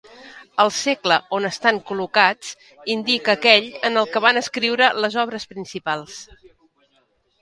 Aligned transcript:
El 0.61 0.69
segle 0.77 1.17
on 1.37 1.45
estan 1.49 1.79
col·locats 1.89 2.49
indica 2.95 3.35
aquell 3.39 3.69
en 3.91 3.99
el 4.03 4.11
qual 4.15 4.27
van 4.29 4.41
escriure 4.45 4.89
les 5.05 5.19
obres 5.25 5.47
principals. 5.53 6.17